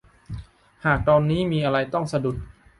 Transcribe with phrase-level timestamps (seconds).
[0.85, 2.35] หากตอนนี้มีอะไรต้องสะดุด